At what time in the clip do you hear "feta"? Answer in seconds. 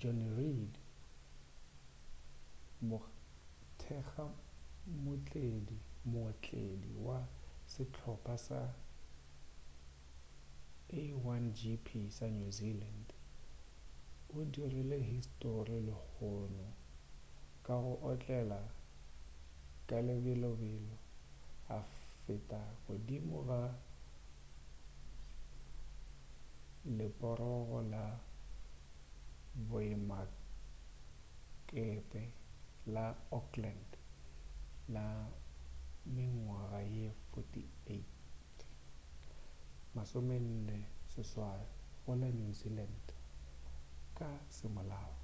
22.22-22.60